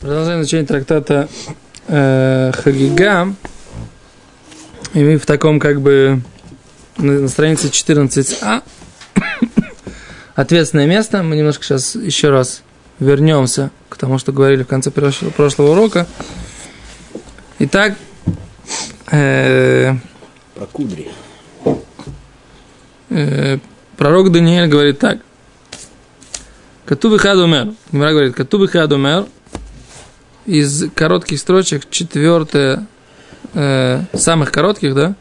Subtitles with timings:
[0.00, 1.28] Продолжаем изучение трактата
[1.86, 3.34] э, Хагига.
[4.94, 6.22] И мы в таком как бы
[6.96, 8.62] на, на странице 14а.
[10.34, 11.22] Ответственное место.
[11.22, 12.62] Мы немножко сейчас еще раз
[12.98, 16.06] вернемся к тому, что говорили в конце прошлого, прошлого урока.
[17.58, 17.94] Итак,
[19.10, 19.92] э,
[20.54, 21.10] про кудри.
[23.10, 23.58] Э,
[23.98, 25.18] пророк Даниэль говорит так.
[26.86, 27.74] Катубы Хадумер.
[27.92, 29.26] Гимара говорит, Катубы Хадумер–
[30.50, 32.86] из коротких строчек четвертое,
[33.54, 35.14] э, самых коротких, да,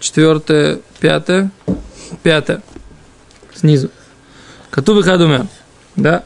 [0.00, 1.50] четвертое, пятое,
[2.24, 2.62] пятое,
[3.54, 3.90] снизу.
[4.70, 5.46] Катубы хадумер,
[5.94, 6.24] да,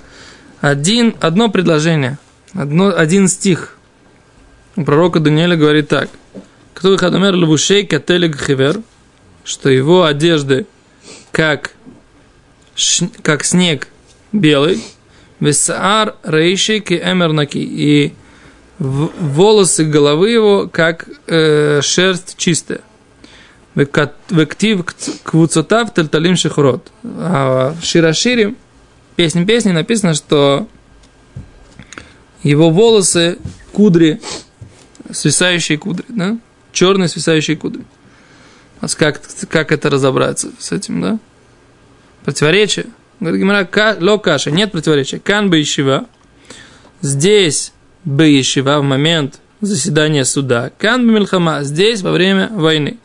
[0.62, 2.18] один, одно предложение,
[2.54, 3.76] одно, один стих
[4.76, 6.08] у пророка Даниэля говорит так.
[6.72, 8.80] Катубы хадумер лабушей кателег хивер,
[9.44, 10.66] что его одежды
[11.30, 11.72] как,
[13.22, 13.88] как снег
[14.32, 14.82] белый,
[15.40, 17.58] Весаар рейшики эмернаки.
[17.58, 18.12] И
[18.80, 22.80] волосы головы его, как э, шерсть чистая.
[23.74, 24.84] Вектив
[25.22, 26.90] квуцотав тальталим шихрот.
[27.04, 28.54] А в Широшире,
[29.16, 30.66] песни песни написано, что
[32.42, 33.38] его волосы,
[33.72, 34.20] кудри,
[35.12, 36.38] свисающие кудри, да?
[36.72, 37.84] Черные свисающие кудри.
[38.80, 41.18] А как, как это разобраться с этим, да?
[42.24, 42.86] Противоречие.
[43.20, 45.18] Говорит Гимара, ло каша, нет противоречия.
[45.18, 45.58] Кан бы
[47.02, 47.72] Здесь
[48.04, 50.70] Бейшива в момент заседания суда.
[50.78, 52.98] Кан Мильхама здесь во время войны.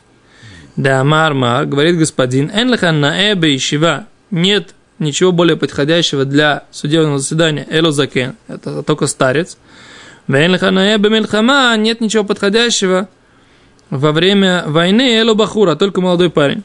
[0.76, 4.06] Да, Марма, говорит господин, Энлахан на э Бейшива.
[4.30, 7.66] Нет ничего более подходящего для судебного заседания.
[7.70, 9.58] Элозакен, это только старец.
[10.28, 13.08] Венлахан на э Мильхама нет ничего подходящего
[13.90, 16.62] во время войны Эло Бахура, только молодой парень.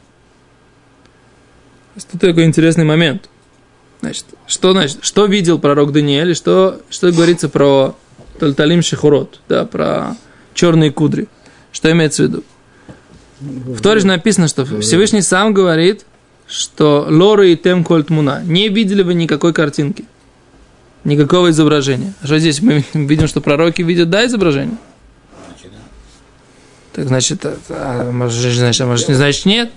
[2.12, 3.30] Тут такой интересный момент.
[4.02, 7.96] Значит, что, значит, что видел пророк Даниэль, что, что говорится про
[8.42, 10.18] Тальталим Шихурот, да, про
[10.56, 11.28] черные кудри.
[11.72, 12.44] Что имеется в виду?
[13.40, 16.08] В Торе же написано, что Всевышний сам говорит,
[16.48, 20.06] что Лоры и Тем Кольтмуна не видели вы никакой картинки,
[21.04, 22.16] никакого изображения.
[22.24, 24.78] А что здесь мы видим, что пророки видят, да, изображение?
[26.94, 29.72] Так значит, а, а может, значит, а может, не значит нет?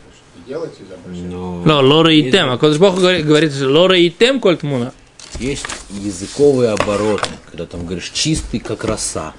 [1.67, 1.83] Но...
[1.83, 2.51] Лора и тем.
[2.51, 4.95] А Кодыш Бог говорит, говорит лора и тем кольтмуна.
[5.39, 9.33] Есть языковые обороты, когда там говоришь чистый, как роса.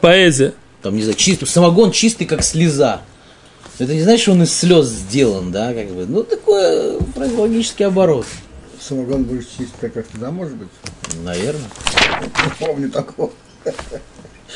[0.00, 0.54] Поэзия.
[0.82, 3.02] Там, не знаю, чистый, самогон чистый, как слеза.
[3.78, 6.06] Это не значит, что он из слез сделан, да, как бы.
[6.06, 8.26] Ну, такой фразеологический оборот.
[8.80, 10.68] Самогон будет чистый, как слеза, может быть?
[11.22, 11.68] Наверное.
[12.20, 13.32] Не помню такого.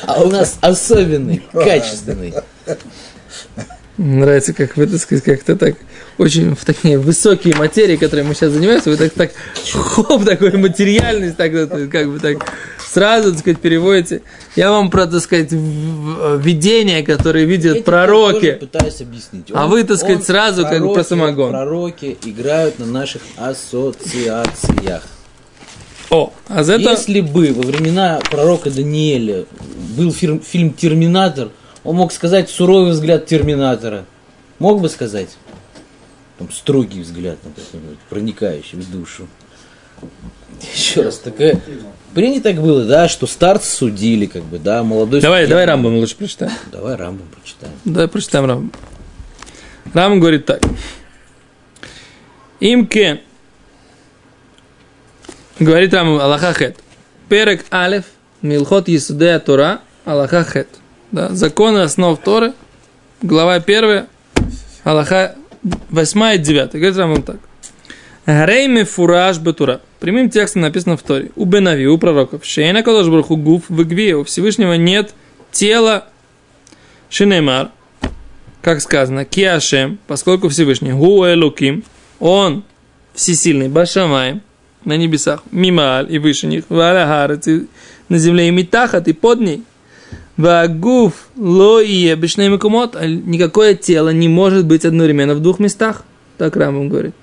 [0.03, 2.33] А у нас особенный, качественный.
[3.97, 5.75] Нравится, как вы, так сказать, как-то так
[6.21, 9.31] очень в такие высокие материи, которые мы сейчас занимаемся, вы так, так
[9.73, 12.45] хоп, такой материальность, так, как бы так
[12.77, 14.21] сразу, так сказать, переводите.
[14.55, 18.51] Я вам про, так сказать, видение, которое видят Я пророки.
[18.51, 19.45] пытаюсь объяснить.
[19.49, 21.49] А он, а вы, так сказать, сразу пророки, как бы про самогон.
[21.49, 25.01] Пророки играют на наших ассоциациях.
[26.11, 26.91] О, а за это...
[26.91, 29.45] Если бы во времена пророка Даниэля
[29.97, 31.49] был фильм, фильм «Терминатор»,
[31.83, 34.05] он мог сказать суровый взгляд терминатора.
[34.59, 35.29] Мог бы сказать?
[36.41, 39.27] Там строгий взгляд, например, проникающий в душу.
[40.73, 41.61] Еще раз, такое...
[42.15, 45.21] Принято так было, да, что старцы судили, как бы, да, молодой...
[45.21, 46.51] Давай, давай Рамбам лучше прочитаем.
[46.71, 47.73] Давай Рамбам прочитаем.
[47.85, 48.71] Давай прочитаем Рамбам.
[49.93, 50.63] Рамбам говорит так.
[52.59, 53.21] Имке,
[55.59, 56.77] говорит Рамбам, Аллаха хет.
[57.29, 58.05] Перек алев,
[58.41, 60.69] милхот Есудея Тора, Аллаха хет.
[61.11, 62.53] Да, законы основ Торы,
[63.21, 64.07] глава 1,
[64.83, 66.71] Аллаха 8 и 9.
[66.73, 67.37] Говорит вам так.
[68.25, 69.81] Грейме фураж батура.
[69.99, 71.31] Прямым текстом написано в Торе.
[71.35, 72.45] У Бенави, у пророков.
[72.45, 74.15] Шейна калош браху гуф в гве.
[74.15, 75.13] У Всевышнего нет
[75.51, 76.07] тела
[77.09, 77.71] Шинемар.
[78.61, 81.83] Как сказано, Киашем, поскольку Всевышний, Гу Элуким,
[82.19, 82.63] Он
[83.15, 84.41] всесильный, Башамай,
[84.85, 87.39] на небесах, Мимааль и выше них, Валя
[88.07, 89.63] на земле и Митахат и под ней.
[90.41, 96.03] Вагуф ло и обычный макумот, а никакое тело не может быть одновременно в двух местах.
[96.37, 97.13] Так Рамбам говорит.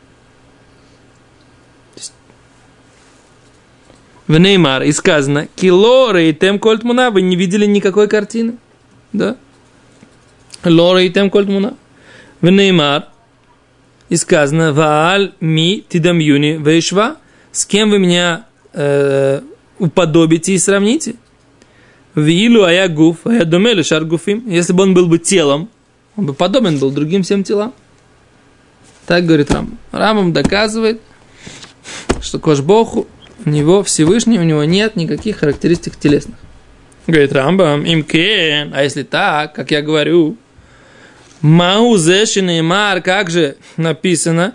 [4.28, 8.58] В Неймар и сказано, кило рейтем кольтмуна, вы не видели никакой картины.
[9.12, 9.36] Да?
[10.64, 11.76] Ло рейтем кольтмуна.
[12.40, 13.06] В Неймар
[14.10, 17.16] и сказано, вааль ми тидам юни вейшва,
[17.50, 18.44] с кем вы меня
[18.74, 19.40] э,
[19.78, 21.16] уподобите и сравните.
[22.14, 24.48] Вилу ая гуф, ая домели шар гуфим.
[24.48, 25.68] Если бы он был бы телом,
[26.16, 27.72] он бы подобен был другим всем телам.
[29.06, 29.78] Так говорит Рам.
[29.92, 31.00] Рамам доказывает,
[32.20, 33.06] что Кошбоху
[33.44, 36.36] у него Всевышний, у него нет никаких характеристик телесных.
[37.06, 40.36] Говорит Рамбам, им кен, а если так, как я говорю,
[41.40, 42.24] Маузе
[42.62, 44.54] Мар, как же написано,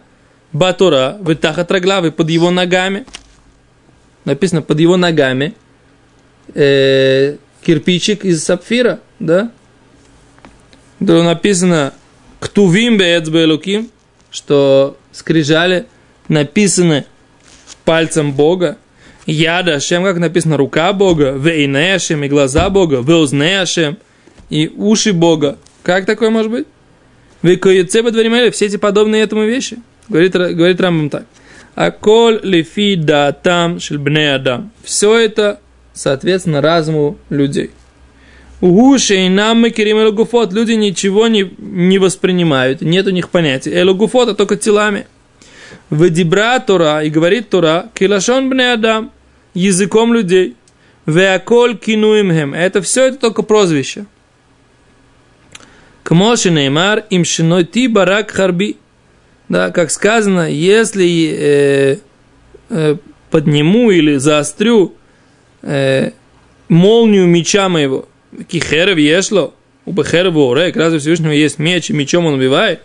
[0.51, 3.05] Батура, вы тахат раглавы под его ногами.
[4.23, 5.55] Написано под его ногами.
[6.53, 9.51] Э, кирпичик из сапфира, да?
[10.99, 11.93] То написано
[12.39, 13.89] Ктувим беэцбелуким,
[14.29, 15.85] что скрижали
[16.27, 17.05] написаны
[17.85, 18.77] пальцем Бога.
[19.25, 23.97] Яда Ашем, как написано, рука Бога, вейне Ашем, и глаза Бога, веузне Ашем,
[24.49, 25.57] и уши Бога.
[25.83, 26.67] Как такое может быть?
[27.41, 29.77] Вы коецеба дворимели, все эти подобные этому вещи.
[30.09, 31.25] Говорит, говорит Рамбам так.
[31.75, 34.71] А коль лифи да там шельбне адам.
[34.83, 35.59] Все это
[35.93, 37.71] соответственно разуму людей.
[38.61, 40.53] Угуши и нам керим элогуфот.
[40.53, 43.81] Люди ничего не, не воспринимают, нет у них понятия.
[43.81, 45.05] Элогуфот, а только телами.
[45.89, 49.11] Ведибра Тора, и говорит Тора, килашон бне адам,
[49.53, 50.55] языком людей.
[51.05, 52.53] Веаколь кинуимхем.
[52.53, 54.05] Это все это только прозвище.
[56.03, 58.77] Кмоши Неймар, им шиной ти барак харби.
[59.49, 61.97] Да, как сказано, если э,
[62.69, 62.95] э,
[63.29, 64.95] подниму или заострю
[65.63, 66.11] э,
[66.69, 68.07] молнию меча моего,
[68.47, 69.53] кихерев ешло,
[69.85, 72.81] у бехерев орек, разве Всевышнего есть меч, и мечом он убивает?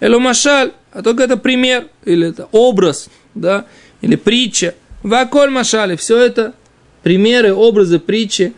[0.00, 3.66] Эло машаль, а только это пример, или это образ, да,
[4.00, 4.74] или притча.
[5.02, 6.54] Ваколь машали, все это
[7.02, 8.52] примеры, образы, притчи,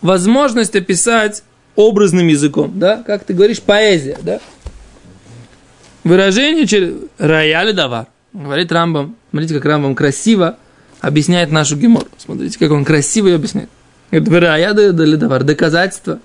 [0.00, 1.42] возможность описать
[1.76, 4.40] образным языком, да, как ты говоришь, поэзия, да.
[6.04, 8.06] Выражение через рояли давар.
[8.32, 10.56] Говорит Рамбам, смотрите, как Рамбам красиво
[11.00, 12.06] объясняет нашу гемор.
[12.18, 13.68] Смотрите, как он красиво ее объясняет.
[14.10, 16.20] Говорит, доказательство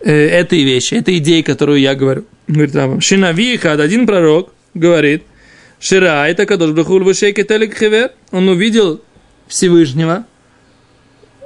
[0.00, 2.24] э, этой вещи, этой идеи, которую я говорю.
[2.48, 5.22] Говорит Рамбам, Шинавиха, один пророк, говорит,
[5.78, 9.00] Шира, это Кадош Брахул Хевер, он увидел
[9.46, 10.26] Всевышнего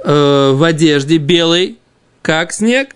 [0.03, 1.77] э, в одежде белой,
[2.21, 2.89] как снег.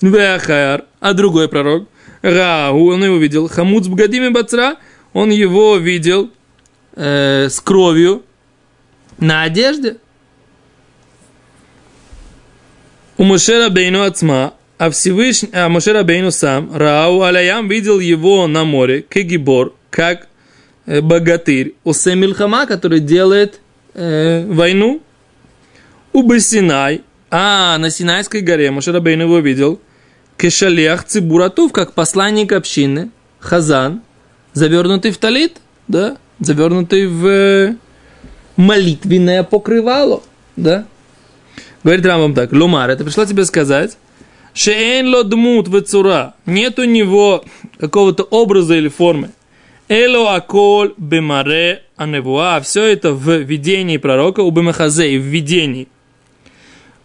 [0.00, 1.88] Веахар, а другой пророк,
[2.20, 4.76] Рау, он его видел, Хамуц Бгадими Бацра,
[5.12, 6.30] он его видел
[6.94, 8.22] э, с кровью
[9.18, 9.96] на одежде.
[13.16, 18.64] У Мушера Бейну Ацма, а Всевышний, а Мушера Бейну сам, Рау Алаям видел его на
[18.64, 20.26] море, Кегибор, как
[20.86, 23.60] э, богатырь, у Семильхама, который делает
[23.94, 25.00] э, войну,
[26.12, 29.80] у Бесинай, а на Синайской горе Мушера Бейну его видел–
[30.36, 33.10] Кешалех Цибуратув, как посланник общины,
[33.40, 34.02] Хазан,
[34.52, 35.58] завернутый в талит,
[35.88, 37.76] да, завернутый в э,
[38.56, 40.22] молитвенное покрывало,
[40.56, 40.86] да.
[41.82, 43.98] Говорит Рамбам так, Лумар, это пришло тебе сказать,
[44.54, 47.44] Шеэн лодмут вецура, нет у него
[47.78, 49.30] какого-то образа или формы.
[49.88, 55.88] Эло аколь бемаре аневуа, все это в видении пророка, у бемахазе, в видении.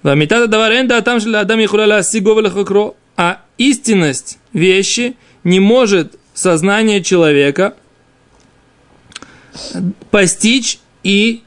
[0.01, 7.73] Вамитата даваренда, а там же адам лехокро а истинность вещи не может сознание человека
[10.11, 11.43] постичь и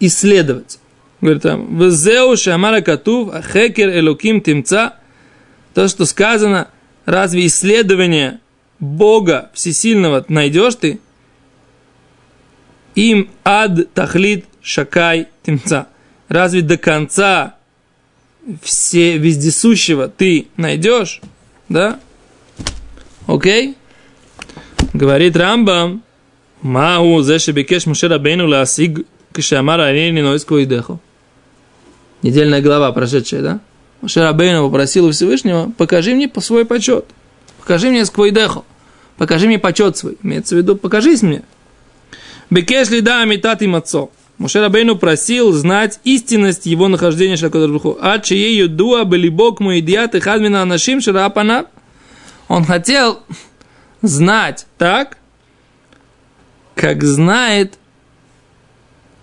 [0.00, 0.78] исследовать.
[1.20, 4.96] Говорит там, «Везеу шамара катув, хекер элуким тимца»
[5.76, 6.68] То, что сказано,
[7.04, 8.40] разве исследование
[8.80, 11.00] Бога Всесильного найдешь ты?
[12.94, 15.88] Им ад тахлит шакай тимца.
[16.28, 17.56] Разве до конца
[18.62, 21.20] все вездесущего ты найдешь,
[21.68, 22.00] да?
[23.26, 23.76] Окей?
[24.94, 26.02] Говорит Рамбам,
[26.66, 30.98] Мау зеше бекеш Муше Рабейну ласиг кшамар арени нойску идехо.
[32.22, 33.60] Недельная глава прошедшая, да?
[34.00, 37.04] Муше Рабейну попросил у Всевышнего, покажи мне свой почет.
[37.60, 38.64] Покажи мне сквойдехо.
[39.16, 40.18] Покажи мне почет свой.
[40.24, 41.42] Имеется в виду, покажись мне.
[42.50, 44.10] Бекеш ли да амитат и мацо.
[44.38, 47.96] Моше Рабейну просил знать истинность его нахождения Шакадурбуху.
[48.00, 51.66] А чьей дуа были бог мой идиат и хадмина анашим шарапана.
[52.48, 53.20] Он хотел
[54.02, 55.18] знать так,
[56.76, 57.76] как знает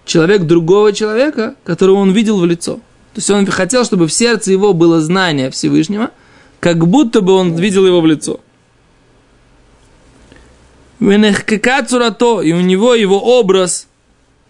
[0.04, 2.76] человек другого человека, которого он видел в лицо.
[3.14, 6.12] То есть он хотел, чтобы в сердце его было знание Всевышнего,
[6.60, 8.42] как будто бы он видел его в лицо.
[11.00, 13.88] И у него его образ–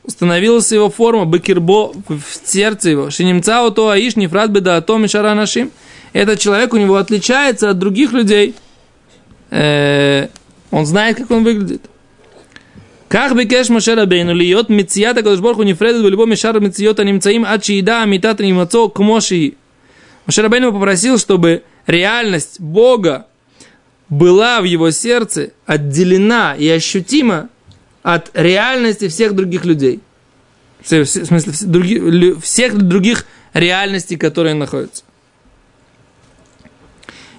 [0.03, 3.09] установилась его форма, бекирбо в сердце его.
[3.09, 5.71] Шинимцао то аиш нефрат беда то мишара нашим.
[6.11, 8.55] Этот человек у него отличается от других людей.
[9.49, 10.27] Э,
[10.71, 11.89] он знает, как он выглядит.
[13.13, 18.01] Как бекеш Моше Рабейну льет мецията Кадошборху нефредет в любом мишар мецията немцаим ад чиида
[18.01, 19.53] амитат немацо кмоши.
[20.25, 23.27] Моше Рабейну попросил, чтобы реальность Бога
[24.09, 27.49] была в его сердце отделена и ощутима
[28.01, 29.99] от реальности всех других людей.
[30.81, 35.03] В смысле, всех других реальностей, которые находятся.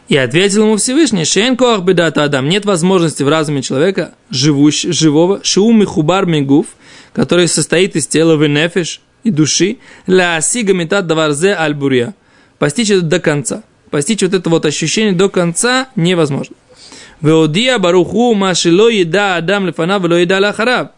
[0.09, 5.41] И ответил ему Всевышний, Шейн коах бедата Адам, нет возможности в разуме человека, живущего, живого,
[5.43, 6.67] шиум хубар мигуф,
[7.15, 12.15] который состоит из тела венефиш и души, ля асига метат даварзе альбурия.
[12.59, 13.63] Постичь это до конца.
[13.91, 16.57] Постичь вот это вот ощущение до конца невозможно.
[17.21, 20.93] Веодия баруху машило еда Адам лефана вело еда лахараб.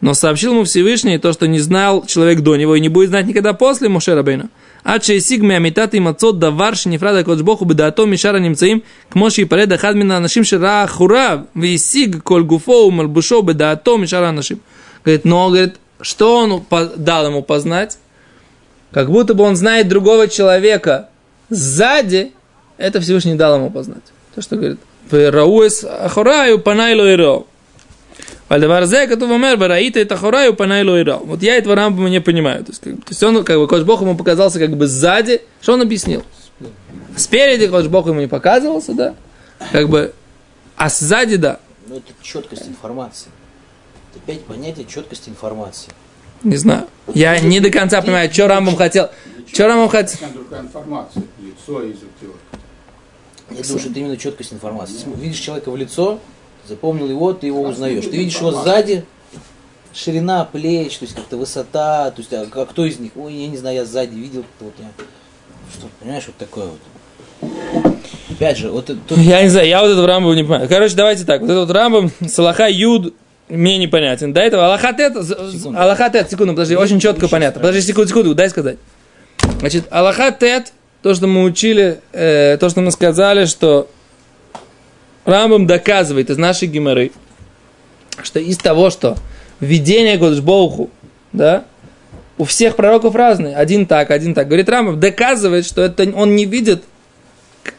[0.00, 3.26] Но сообщил ему Всевышний то, что не знал человек до него и не будет знать
[3.26, 4.50] никогда после Муше Рабейна.
[4.83, 8.79] עד שהשיג מאמיתת הימצאות דבר שנפרד הקדוש ברוך הוא בדעתו משאר הנמצאים,
[9.11, 14.57] כמו שיפרד אחד מן האנשים שראה אחוריו, והשיג כל גופו ומלבושו בדעתו משאר האנשים.
[15.05, 17.97] Говорит, но, говорит, что он по- дал ему познать?
[18.91, 21.09] Как будто бы он знает другого человека
[21.49, 22.31] сзади,
[22.77, 24.03] это Всевышний дал ему познать.
[24.35, 24.79] То, что говорит,
[25.11, 27.45] «Рауэс ахораю панайло иро».
[28.48, 31.24] Вальдаварзе, который умер, Вараита это хораю, панайло ирау.
[31.24, 32.64] Вот я этого Рамбама не понимаю.
[32.64, 35.42] То есть, как, то есть он, как бы, Кош Бог ему показался как бы сзади.
[35.60, 36.22] Что он объяснил?
[37.16, 39.14] Спереди Кош Бог ему не показывался, да?
[39.72, 40.14] Как бы,
[40.76, 41.60] а сзади, да.
[41.86, 43.30] Ну, это четкость информации.
[44.12, 45.92] Это опять понятие четкости информации.
[46.42, 46.86] Не знаю.
[47.12, 49.10] Я не до конца понимаю, что Рамбам хотел.
[49.52, 50.18] Что Рамбам хотел?
[50.32, 51.82] Другая информация, лицо,
[52.20, 52.34] тело.
[53.50, 54.94] Я думаю, что это именно четкость информации.
[54.94, 56.20] Если видишь человека в лицо,
[56.68, 58.04] запомнил его, ты его узнаешь.
[58.04, 59.04] Ты видишь его сзади,
[59.94, 63.12] ширина плеч, то есть как-то высота, то есть а, а кто из них?
[63.16, 64.90] Ой, я не знаю, я сзади видел, вот я.
[65.72, 67.50] Что, понимаешь, вот такое вот.
[68.30, 70.68] Опять же, вот тут Я не знаю, я вот этого Рамбама не понимаю.
[70.68, 71.40] Короче, давайте так.
[71.40, 73.14] Вот этот вот Рамбам, Салаха Юд,
[73.48, 74.32] мне непонятен.
[74.32, 75.16] До этого Аллахатет.
[75.76, 77.60] Аллахатет, секунду, подожди, очень четко понятно.
[77.60, 78.78] Подожди, секунду, секунду, дай сказать.
[79.60, 80.72] Значит, Аллахатет,
[81.02, 83.88] то, что мы учили, э, то, что мы сказали, что
[85.24, 87.12] Рамбам доказывает из нашей геморы,
[88.22, 89.16] что из того, что
[89.60, 90.90] видение Годшбоуху,
[91.32, 91.64] да,
[92.38, 93.56] у всех пророков разные.
[93.56, 94.46] Один так, один так.
[94.46, 96.84] Говорит Рамбам, доказывает, что это он не видит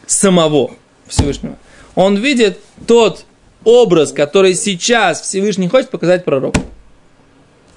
[0.06, 0.72] самого
[1.06, 1.56] Всевышнего.
[1.94, 3.24] Он видит тот
[3.64, 6.60] образ, который сейчас Всевышний хочет показать пророку.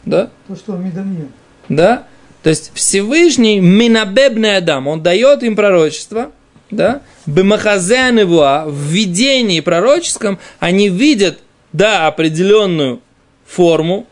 [0.05, 0.29] Да?
[0.48, 1.32] То, что Медамьен.
[1.70, 2.08] Да?
[2.43, 6.32] То есть Всевышний минабебный Адам, он дает им пророчество,
[6.75, 7.01] да?
[7.25, 11.39] Бемахазе невуа, в видении пророческом они видят,
[11.71, 13.01] да, определенную
[13.45, 14.07] форму,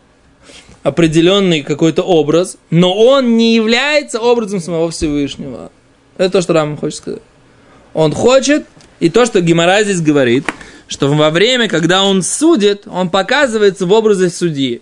[0.84, 5.72] определенный какой-то образ, но он не является образом самого Всевышнего.
[6.18, 7.22] Это то, что Рам хочет сказать.
[7.94, 8.66] Он хочет,
[9.00, 10.46] и то, что Гимара здесь говорит,
[10.88, 14.82] что во время, когда он судит, он показывается в образе судьи.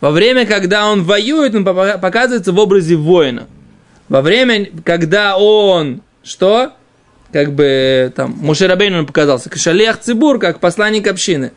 [0.00, 3.46] Во время, когда он воюет, он пока- показывается в образе воина.
[4.08, 6.72] Во время, когда он, что?
[7.32, 11.52] Как бы, там, Мушерабейн он показался, Кашалех Цибур, как посланник общины.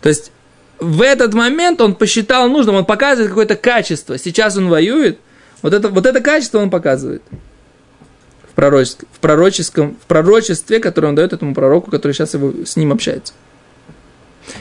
[0.00, 0.30] То есть,
[0.78, 4.18] в этот момент он посчитал нужным, он показывает какое-то качество.
[4.18, 5.18] Сейчас он воюет,
[5.62, 7.22] вот это, вот это качество он показывает
[8.52, 12.76] в пророческом, в пророческом, в пророчестве, которое он дает этому пророку, который сейчас его, с
[12.76, 13.32] ним общается.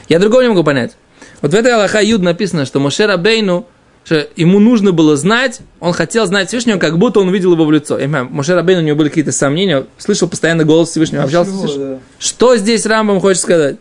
[0.08, 0.96] Я другого не могу понять.
[1.42, 3.68] Вот в этой Аллаха Юд написано, что Моше Рабейну,
[4.04, 7.72] что ему нужно было знать, он хотел знать Всевышнего, как будто он видел его в
[7.72, 7.98] лицо.
[7.98, 11.54] Я понимаю, Моше Рабейну у него были какие-то сомнения, слышал постоянно голос Всевышнего, общался с
[11.54, 11.90] Чего, Всевышним.
[11.96, 12.00] да.
[12.20, 13.78] Что здесь Рамбам хочет сказать?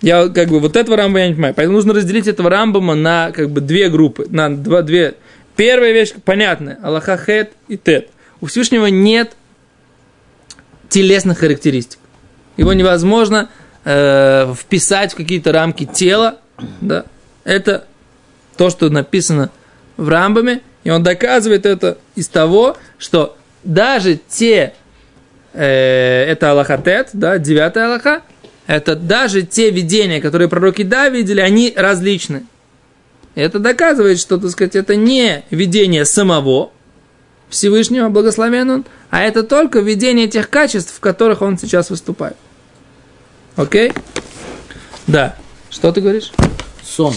[0.00, 1.54] Я как бы вот этого Рамбама я не понимаю.
[1.54, 5.14] Поэтому нужно разделить этого Рамбама на как бы две группы, на два, две.
[5.54, 6.78] Первая вещь понятная.
[6.82, 8.08] Аллаха хет и тет.
[8.40, 9.32] У Всевышнего нет
[10.88, 11.98] телесных характеристик.
[12.56, 13.48] Его невозможно
[13.84, 16.38] э, вписать в какие-то рамки тела.
[16.80, 17.04] Да?
[17.44, 17.86] Это
[18.56, 19.50] то, что написано
[19.96, 20.62] в Рамбаме.
[20.84, 24.74] И он доказывает это из того, что даже те,
[25.52, 28.22] э, это Аллахатет, да, девятая Аллаха,
[28.66, 32.46] это даже те видения, которые пророки да видели, они различны.
[33.34, 36.70] Это доказывает, что, так сказать, это не видение самого
[37.48, 42.36] Всевышнего, благословен он, а это только видение тех качеств, в которых он сейчас выступает.
[43.56, 43.92] Окей?
[45.06, 45.36] Да.
[45.70, 46.32] Что ты говоришь?
[46.84, 47.14] сон.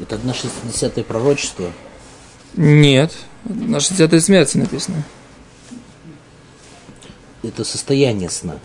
[0.00, 1.70] Это одно 60 пророчество.
[2.56, 3.12] Нет.
[3.44, 5.02] На 60-й смерти написано.
[7.42, 8.56] Это состояние сна.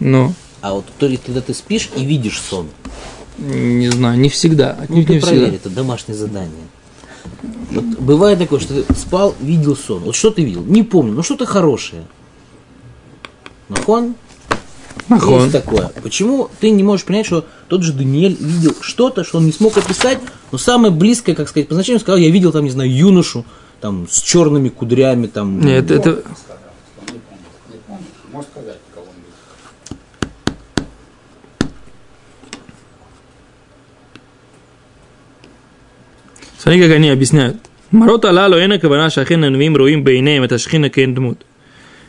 [0.00, 2.68] Ну, А вот то ли когда ты спишь и видишь сон.
[3.38, 4.76] не знаю, не всегда.
[4.78, 5.56] Ну, Отнюдь ты не проверь, всегда.
[5.56, 6.66] это домашнее задание.
[7.70, 10.02] Вот бывает такое, что ты спал, видел сон.
[10.02, 10.62] Вот что ты видел?
[10.64, 12.04] Не помню, но что-то хорошее.
[13.68, 14.14] Нахон?
[15.08, 15.40] Нахон.
[15.40, 15.90] Есть такое.
[16.02, 19.76] Почему ты не можешь понять, что тот же Даниэль видел что-то, что он не смог
[19.76, 20.18] описать,
[20.50, 23.44] но самое близкое, как сказать, по значению сказал, я видел там, не знаю, юношу,
[23.80, 25.60] там, с черными кудрями, там.
[25.60, 26.10] Нет, это...
[26.10, 26.32] Он видел?
[36.58, 37.56] Смотри, как они объясняют.
[37.90, 41.44] Марот алалу эна кавана шахина нвим руим бейнеем, это шхина кендмут.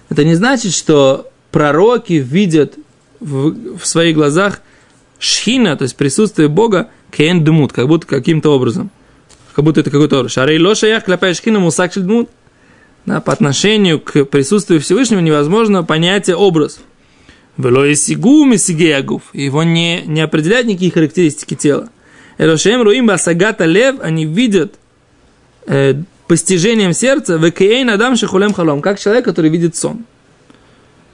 [0.09, 2.73] Это не значит, что пророки видят
[3.21, 4.61] в, в своих глазах
[5.19, 8.89] шхина, то есть присутствие Бога, кендмут, как будто каким-то образом.
[9.53, 10.35] Как будто это какой-то образ.
[10.35, 12.29] Лоша ях кляпай шхина мусак шельдмут.
[13.05, 16.79] Да, по отношению к присутствию Всевышнего невозможно понятие образ.
[17.57, 18.45] Вело и сигу.
[18.45, 21.89] Его не, не определяют никакие характеристики тела.
[22.39, 24.73] Эрошем руим басагата лев, они видят
[25.67, 30.05] э, постижением сердца, векейн адам шехулем халом, как человек, который видит сон.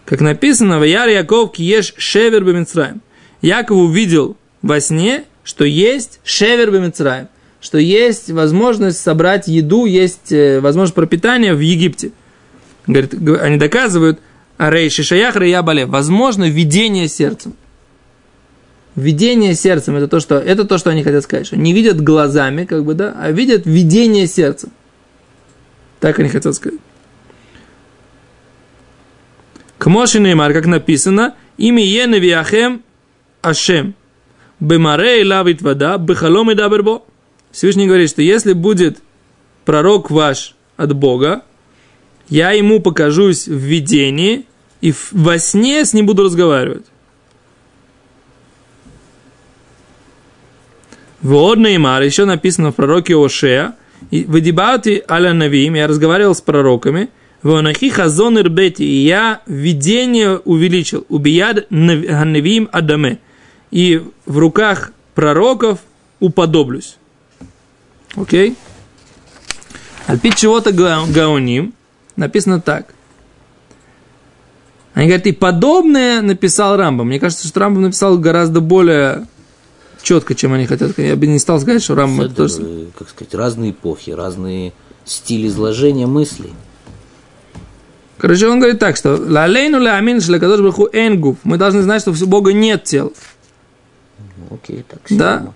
[0.09, 3.01] Как написано, в Яр Яков киеш шевер бемицраем.
[3.43, 7.27] Яков увидел во сне, что есть шевер бемицраем,
[7.61, 12.09] что есть возможность собрать еду, есть э, возможность пропитания в Египте.
[12.87, 14.19] Говорит, они доказывают,
[14.57, 17.53] Арей Шишаях Рея Бале, возможно, видение сердцем.
[18.95, 22.65] Видение сердцем это то, что, это то, что они хотят сказать, что не видят глазами,
[22.65, 24.71] как бы, да, а видят видение сердцем.
[25.99, 26.79] Так они хотят сказать.
[29.79, 32.83] Кмоши Неймар, как написано, имя Еневиахем
[33.41, 33.95] Ашем.
[34.59, 37.01] Бемаре и лавит вода, бехалом и дабербо.
[37.51, 38.99] Всевышний говорит, что если будет
[39.63, 41.43] пророк ваш от Бога,
[42.27, 44.45] я ему покажусь в видении,
[44.81, 46.85] и во сне с ним буду разговаривать.
[51.21, 53.75] Вот Неймар, еще написано в пророке Ошея,
[54.11, 57.09] в Дибати аля Навим, я разговаривал с пророками,
[57.41, 63.19] в Онахи Хазон Ирбети, и я видение увеличил, убияд Ганевим Адаме,
[63.71, 65.79] и в руках пророков
[66.19, 66.97] уподоблюсь.
[68.15, 68.55] Окей?
[70.07, 71.73] Альпит чего-то гауним,
[72.15, 72.93] написано так.
[74.93, 77.07] Они говорят, и подобное написал Рамбам.
[77.07, 79.27] Мне кажется, что Рамбам написал гораздо более
[80.01, 80.97] четко, чем они хотят.
[80.97, 82.57] Я бы не стал сказать, что Рамбам это тоже...
[82.59, 84.73] э, Как сказать, разные эпохи, разные
[85.05, 86.51] стили изложения мыслей.
[88.19, 91.37] Короче, он говорит так, что «Лалейну ля шлякадош браху энгуф».
[91.43, 93.13] Мы должны знать, что у Бога нет тел.
[94.37, 95.53] Ну, Окей, так Да.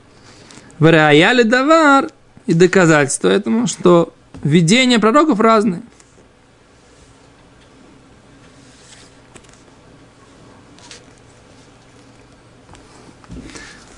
[0.80, 2.08] Вариаяли давар.
[2.46, 5.82] И доказательство этому, что видения пророков разные.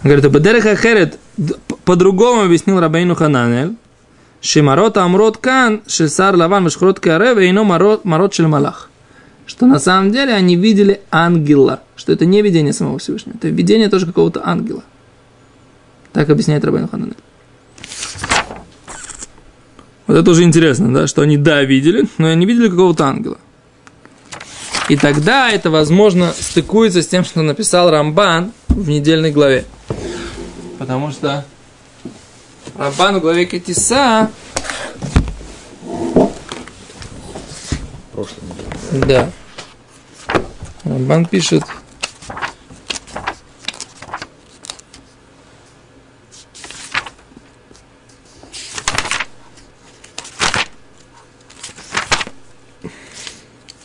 [0.03, 1.17] Говорит, Бадереха Ахерет
[1.85, 3.75] по-другому объяснил Рабейну Хананель,
[4.45, 8.91] Шимарот Амрот Кан, Шесар Лаван Машхрот Карев, и Марот, Марот Шельмалах.
[9.47, 13.89] Что на самом деле они видели ангела, что это не видение самого Всевышнего, это видение
[13.89, 14.83] тоже какого-то ангела.
[16.13, 17.15] Так объясняет Рабейну Хананель.
[20.05, 23.39] Вот это уже интересно, да, что они, да, видели, но они видели какого-то ангела.
[24.89, 29.65] И тогда это, возможно, стыкуется с тем, что написал Рамбан в недельной главе.
[30.77, 31.45] Потому что
[32.77, 33.45] Рамбан в главе
[38.41, 39.05] неделе.
[39.05, 39.31] да,
[40.83, 41.63] Рамбан пишет,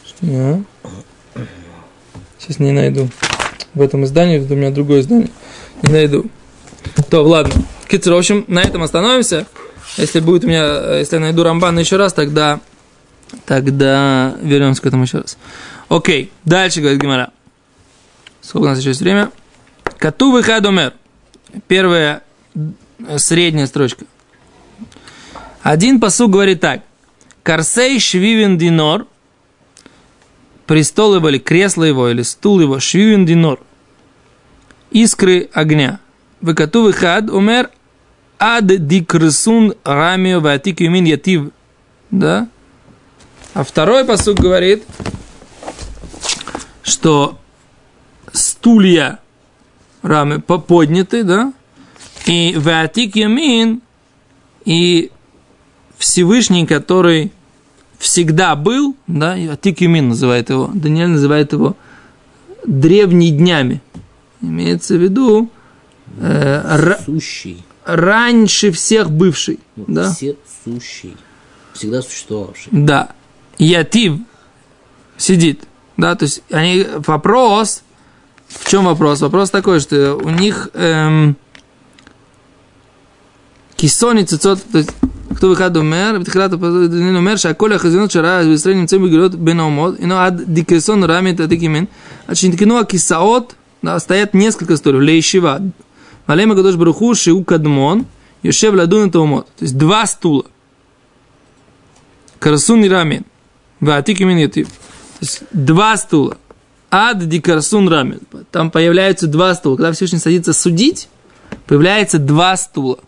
[0.04, 0.62] Что?
[2.38, 3.08] Сейчас не найду.
[3.74, 5.30] В этом издании, у меня другое издание.
[5.82, 6.26] Не найду.
[7.08, 7.54] То, ладно.
[7.90, 9.48] Кицер, в общем, на этом остановимся.
[9.96, 12.60] Если будет у меня, э, если я найду Рамбана еще раз, тогда,
[13.46, 15.36] тогда вернемся к этому еще раз.
[15.88, 17.32] Окей, дальше говорит Гимара.
[18.42, 19.32] Сколько у нас еще есть время?
[19.98, 20.94] Кату выхадомер.
[21.66, 22.22] Первая
[22.54, 24.04] э, средняя строчка.
[25.62, 26.82] Один посуг говорит так.
[27.42, 29.08] Карсей швивен динор.
[30.66, 33.58] Престол его или кресло его или стул его швивен динор.
[34.92, 35.98] Искры огня.
[36.40, 37.70] Выкату выхад умер
[38.40, 41.50] ад дикрсун рамио ватик юмин ятив.
[42.10, 42.48] Да?
[43.54, 44.84] А второй посуд говорит,
[46.82, 47.38] что
[48.32, 49.18] стулья
[50.02, 51.52] рамы по- подняты, да?
[52.26, 53.82] И ватик юмин,
[54.64, 55.10] и
[55.98, 57.32] Всевышний, который
[57.98, 61.76] всегда был, да, Атик Юмин называет его, Даниэль называет его
[62.66, 63.82] древними днями.
[64.40, 65.50] Имеется в виду
[66.18, 69.60] э, Сущий раньше всех бывший.
[69.76, 70.12] Ну, да?
[70.12, 71.16] Все сущий,
[71.72, 72.68] всегда существовавший.
[72.72, 73.10] Да.
[73.58, 74.18] Ятив
[75.16, 75.64] сидит.
[75.96, 77.82] Да, то есть они вопрос.
[78.48, 79.20] В чем вопрос?
[79.20, 81.36] Вопрос такой, что у них эм,
[83.76, 84.90] кисони цицот, то есть
[85.36, 86.56] кто выхад умер, битхрата
[87.38, 91.88] ша коля шаколя чара шара, быстро немцем играют беномот, ино ну, ад дикесон рамит атикимен,
[92.26, 95.62] а, а чинткину кисаот да, стоят несколько стульев, лейшива,
[96.30, 98.06] Малема Гадош Баруху Шиу Кадмон
[98.44, 99.46] Йошев Ладун это умот.
[99.58, 100.46] То есть два стула.
[102.38, 103.24] Карсун и Рамин.
[103.80, 104.60] Ватик имен То
[105.20, 106.38] есть два стула.
[106.88, 108.20] Ад Дикарсун Рамин.
[108.52, 109.74] Там появляются два стула.
[109.74, 111.08] Когда Всевышний садится судить,
[111.66, 113.00] появляется два стула.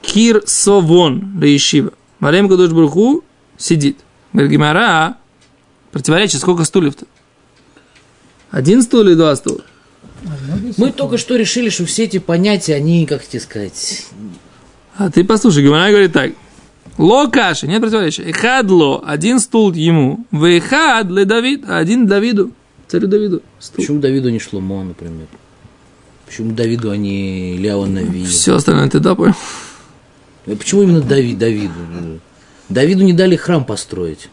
[0.00, 1.92] Кир Совон Рейшива.
[2.18, 3.24] Малема Гадош Баруху
[3.58, 3.98] сидит.
[4.32, 5.18] Говорит, Гимара,
[5.92, 5.98] а?
[6.38, 7.04] сколько стульев-то?
[8.50, 9.60] Один стул или два стула?
[10.76, 14.06] Мы только что решили, что все эти понятия, они, как тебе сказать,
[14.96, 16.32] А ты послушай, Гимара говорит так.
[16.96, 18.30] Ло каши, нет противоречия.
[18.30, 20.24] Ихад ло, один стул ему.
[20.30, 22.52] Вейхад ле Давид, один Давиду,
[22.86, 23.42] царю Давиду.
[23.58, 23.76] Стул.
[23.76, 25.26] почему Давиду не Шломо, например?
[26.26, 28.24] Почему Давиду, а не Ляо Нави?
[28.24, 29.34] Все остальное ты да понял?
[30.46, 32.20] А Почему именно Давид, Давиду?
[32.68, 34.28] Давиду не дали храм построить.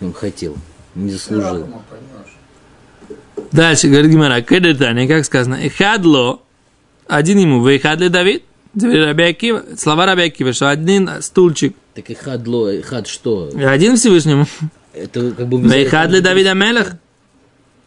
[0.00, 0.56] Он хотел,
[0.94, 1.66] не заслужил.
[3.52, 6.42] Дальше говорит Гимара, кедетане, как сказано, Ихад ло,
[7.06, 8.44] один ему, вейхад ле Давид.
[8.74, 13.06] Теперь Раби Акива, слова Раби Акива, что один стульчик, Так и хад ло, и хад
[13.06, 13.50] что?
[13.54, 14.46] один Всевышнему.
[14.94, 15.60] Это как бы...
[15.60, 16.94] Вейхад ле Давида Мелех.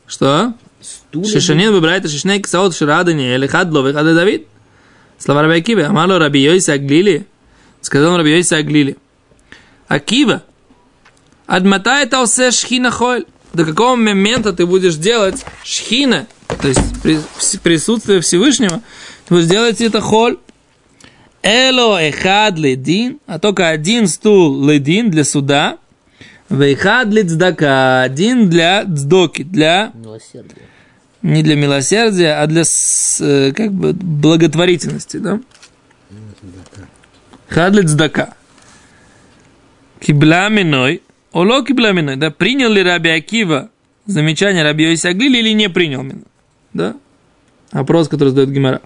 [0.06, 0.54] Что?
[0.82, 4.47] Стулья Шишанин выбирает шишней кисаот ширадани, или хадло, выхады Давид.
[5.17, 5.88] Слова Раби Акива.
[5.88, 7.25] Амало Раби Йойса Аглили.
[7.82, 8.97] Сказал Раби Йойса Аглили.
[9.88, 10.43] Акива.
[11.47, 12.91] Адмата это осе шхина.
[13.55, 16.27] До какого момента ты будешь делать шхина,
[16.61, 18.81] то есть присутствие Всевышнего,
[19.27, 20.37] ты будешь делать это холь.
[21.41, 25.77] Эло эхад ледин, а только один стул ледин для суда.
[26.49, 30.63] Вейхад лидздака, один для дздоки, для Милосердие.
[31.21, 35.39] не для милосердия, а для э, как бы благотворительности, да?
[37.47, 38.33] Хадлит здака.
[40.01, 41.01] Кибла миной,
[41.35, 43.69] оло кибла миной, да, принял ли Раби Акива
[44.05, 46.21] замечание Раби Йоси Аглили или не принял меня,
[46.73, 46.95] да?
[47.73, 48.81] Вопрос, который задает Гимара.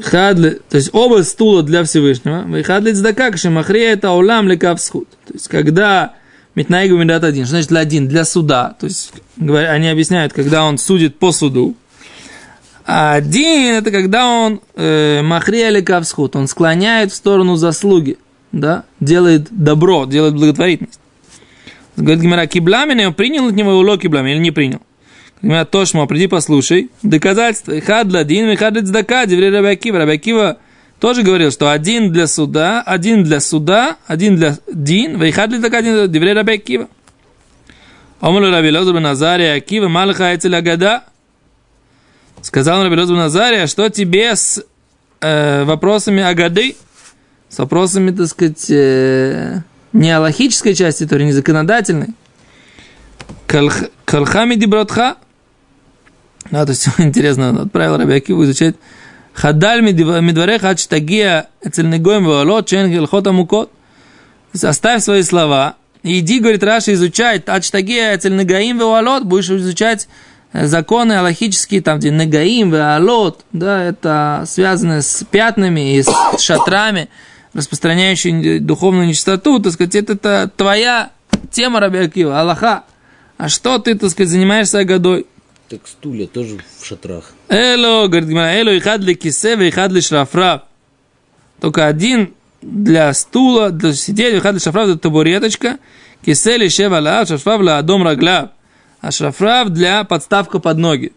[0.00, 2.42] Хадли, то есть оба стула для Всевышнего.
[2.46, 5.08] Вы хадли цдака, кшемахрия это улам лекавсхуд.
[5.26, 6.14] То есть когда
[6.54, 8.06] Митнаигу Медат один, значит для один?
[8.06, 8.76] Для суда.
[8.78, 11.74] То есть они объясняют, когда он судит по суду.
[12.84, 18.18] А один это когда он э, махрия лекавсхуд, он склоняет в сторону заслуги,
[18.54, 21.00] да, делает добро, делает благотворительность.
[21.96, 24.80] Говорит Гимара, кибламин, он принял от него уло кибламин или не принял?
[25.42, 26.90] Говорит, Тошмо, приди послушай.
[27.02, 27.78] Доказательство.
[27.78, 29.98] Ихад ладин, ихад цдака, деврей Раби Акива.
[29.98, 30.58] Раби Акива
[31.00, 35.78] тоже говорил, что один для суда, один для суда, один для дин, вейхад ли цдака,
[35.78, 36.88] один для деврей Раби Акива.
[38.20, 41.04] Омалу Раби Лозу бен Азария Акива, малха эцель агада.
[42.40, 44.64] Сказал Раби Лозу бен Азария, что тебе с
[45.20, 46.76] э, вопросами агады,
[47.54, 49.60] с вопросами, так сказать, э,
[49.92, 52.08] не аллахической части, то есть не законодательной,
[53.46, 55.16] Калх- Калхами дибротха.
[56.50, 58.74] Да, то есть интересно, отправил Раби Акиву изучать.
[59.34, 63.70] Хадаль медвареха ад штагия эцель негоем ваолот чен гилхот амукот.
[63.70, 63.76] То
[64.54, 65.74] есть оставь свои слова.
[66.02, 70.08] Иди, говорит Раша, изучай ад штагия эцель негаим ваолот, будешь изучать
[70.52, 77.08] э, законы аллахические, там, где негаим, ваолот, да, это связано с пятнами и с шатрами,
[77.54, 81.10] распространяющие духовную нечистоту, так сказать, это, это твоя
[81.50, 82.84] тема, Раби Акива, Аллаха.
[83.36, 85.26] А что ты, так сказать, занимаешься годой?
[85.68, 87.32] Так стулья тоже в шатрах.
[87.48, 90.62] Эло, говорит Гимара, эло и хад для кисе, и хад для шрафрав.
[91.60, 95.78] Только один для стула, для сидеть, и хад для шрафрав, это табуреточка.
[96.24, 98.52] Кисе ли шева ла, шрафрав ла дом рагла.
[99.00, 101.12] А шрафрав для подставка под ноги.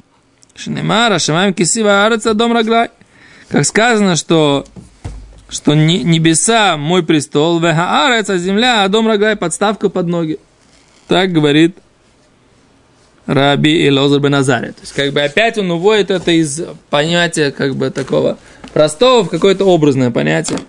[0.55, 2.89] Шнемар, ашамаем киси ваараца дом раглай.
[3.49, 4.65] Как сказано, что
[5.49, 10.39] что небеса мой престол, вехаарец, а земля, а дом рога и подставка под ноги.
[11.07, 11.77] Так говорит
[13.25, 14.69] Раби Элозар бен Азаре.
[14.69, 18.37] То есть, как бы опять он уводит это из понятия, как бы такого
[18.73, 20.59] простого в какое-то образное понятие.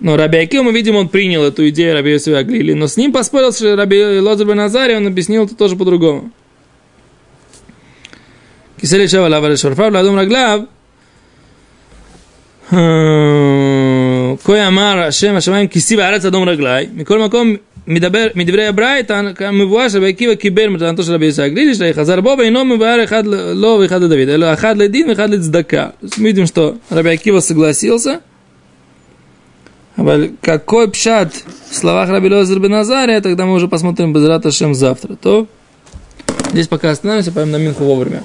[0.00, 3.12] Но Раби как мы видим, он принял эту идею Раби Йосифа Аглили, но с ним
[3.12, 6.30] поспорил Раби Элозар бен он объяснил это тоже по-другому.
[8.80, 10.66] Киселичава лаваришварфав ладум раглав–
[12.71, 17.55] שורפיו לאדום רגליו אה, כה אמר השם השמיים כיסי בארץ אדום רגלי מכל מקום
[17.87, 19.21] מדבר, מדברי הברייתא
[19.53, 23.79] מבואר שרבי עקיבא קיבל מתנתו של רבי יוסי הגלילי שחזר בו ואינו מבאר אחד לו
[23.81, 25.87] ואחד לדוד אלא אחד לדין ואחד לצדקה.
[26.01, 28.19] То есть мы видим, что Раби Акива согласился,
[29.97, 31.33] אבל какой пшат
[31.69, 35.15] в словах Раби Лозер бен Азария, тогда мы уже посмотрим Безрат Ашем завтра.
[35.15, 35.47] То
[36.51, 38.23] здесь пока остановимся, пойдем на Минху вовремя.